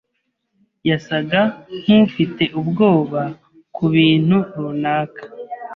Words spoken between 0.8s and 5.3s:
yasaga nkufite ubwoba kubintu runaka.